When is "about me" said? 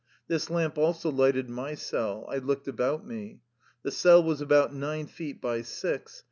2.67-3.41